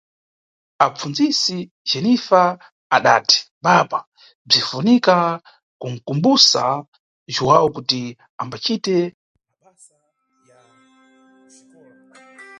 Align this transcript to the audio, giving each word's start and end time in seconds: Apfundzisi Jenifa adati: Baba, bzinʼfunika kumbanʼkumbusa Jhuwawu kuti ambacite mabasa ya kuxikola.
Apfundzisi 0.85 1.57
Jenifa 1.89 2.43
adati: 2.97 3.37
Baba, 3.65 3.99
bzinʼfunika 4.47 5.15
kumbanʼkumbusa 5.81 6.63
Jhuwawu 7.33 7.69
kuti 7.75 8.01
ambacite 8.41 8.95
mabasa 9.61 9.95
ya 10.49 10.59
kuxikola. 10.69 11.99